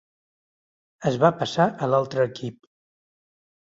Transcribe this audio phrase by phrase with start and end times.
[1.11, 2.63] Es va passar a l'altre equip.